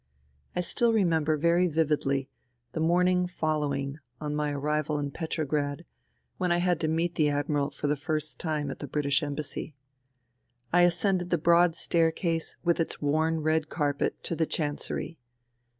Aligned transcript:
I 0.55 0.61
still 0.61 0.93
remember 0.93 1.37
very 1.37 1.67
vividly 1.67 2.27
the 2.71 2.79
morning 2.79 3.27
following 3.27 3.99
on 4.19 4.35
my 4.35 4.51
arrival 4.51 4.97
in 4.97 5.11
Petrograd, 5.11 5.85
when 6.39 6.51
I 6.51 6.57
had 6.57 6.79
to 6.79 6.87
meet 6.87 7.13
the 7.13 7.29
Admiral 7.29 7.69
for 7.69 7.85
the 7.85 7.95
first 7.95 8.39
time 8.39 8.71
at 8.71 8.79
the 8.79 8.87
British 8.87 9.21
Embassy. 9.21 9.75
I 10.73 10.81
ascended 10.81 11.29
the 11.29 11.37
broad 11.37 11.75
staircase 11.75 12.57
with 12.63 12.79
its 12.79 12.99
worn 12.99 13.41
red 13.41 13.69
carpet 13.69 14.23
to 14.23 14.35
the 14.35 14.47
Chancery. 14.47 15.19